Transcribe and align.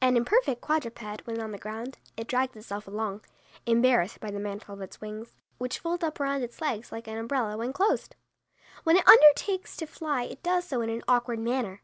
An 0.00 0.16
imperfect 0.16 0.62
quadruped 0.62 1.26
when 1.26 1.42
on 1.42 1.50
the 1.50 1.58
ground, 1.58 1.98
it 2.16 2.26
drags 2.26 2.56
itself 2.56 2.88
along, 2.88 3.20
embarrassed 3.66 4.18
by 4.18 4.30
the 4.30 4.40
mantle 4.40 4.72
of 4.72 4.80
its 4.80 5.02
wings, 5.02 5.36
which 5.58 5.80
fold 5.80 6.02
up 6.02 6.18
around 6.18 6.42
its 6.42 6.62
legs 6.62 6.90
like 6.90 7.06
an 7.06 7.18
umbrella 7.18 7.54
when 7.54 7.74
closed. 7.74 8.16
When 8.84 8.96
it 8.96 9.06
undertakes 9.06 9.76
to 9.76 9.86
fly 9.86 10.22
it 10.22 10.42
does 10.42 10.64
so 10.66 10.80
in 10.80 10.88
an 10.88 11.02
awkward 11.06 11.40
manner. 11.40 11.82